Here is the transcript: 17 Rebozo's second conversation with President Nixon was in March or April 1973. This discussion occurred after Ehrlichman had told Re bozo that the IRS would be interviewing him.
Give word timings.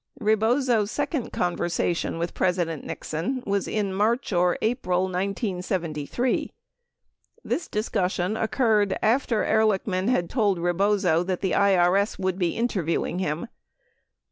17 0.17 0.25
Rebozo's 0.25 0.89
second 0.89 1.31
conversation 1.31 2.17
with 2.17 2.33
President 2.33 2.83
Nixon 2.83 3.43
was 3.45 3.67
in 3.67 3.93
March 3.93 4.33
or 4.33 4.57
April 4.63 5.03
1973. 5.03 6.51
This 7.43 7.67
discussion 7.67 8.35
occurred 8.35 8.97
after 9.03 9.45
Ehrlichman 9.45 10.09
had 10.09 10.27
told 10.27 10.57
Re 10.57 10.73
bozo 10.73 11.23
that 11.27 11.41
the 11.41 11.51
IRS 11.51 12.17
would 12.17 12.39
be 12.39 12.57
interviewing 12.57 13.19
him. 13.19 13.45